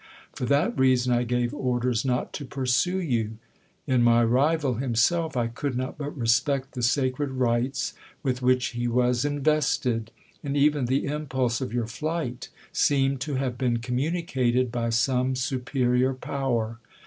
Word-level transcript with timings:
For 0.33 0.45
that 0.45 0.75
reason 0.79 1.13
I 1.13 1.21
gave 1.25 1.53
orders 1.53 2.03
not 2.03 2.33
to 2.33 2.43
pursue 2.43 2.97
you. 2.97 3.37
In 3.85 4.01
my 4.01 4.23
rival 4.23 4.73
himself 4.77 5.37
I 5.37 5.45
could 5.45 5.77
not 5.77 5.99
but 5.99 6.17
respect 6.17 6.71
the 6.71 6.81
sacred 6.81 7.29
rights 7.29 7.93
with 8.23 8.41
which 8.41 8.69
he 8.69 8.87
was 8.87 9.25
invested, 9.25 10.09
and 10.43 10.57
even 10.57 10.85
the 10.85 11.05
impulse 11.05 11.61
of 11.61 11.71
your 11.71 11.85
flight 11.85 12.49
seemed 12.73 13.21
to 13.21 13.35
have 13.35 13.59
been 13.59 13.77
communicated 13.77 14.71
by 14.71 14.89
some 14.89 15.35
superior 15.35 16.15
power. 16.15 16.79